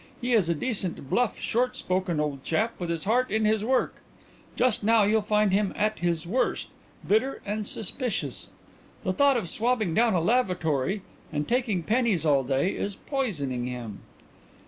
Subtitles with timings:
[0.19, 3.97] He is a decent, bluff, short spoken old chap, with his heart in his work.
[4.55, 6.69] Just now you'll find him at his worst
[7.07, 8.49] bitter and suspicious.
[9.03, 13.99] The thought of swabbing down a lavatory and taking pennies all day is poisoning him."